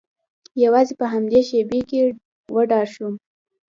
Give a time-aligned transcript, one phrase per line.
[0.63, 2.01] یوازې په همدې شیبې کې
[2.55, 3.13] وډار شوم